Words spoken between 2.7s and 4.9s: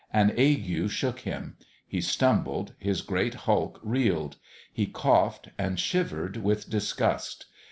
his great hulk reeled. He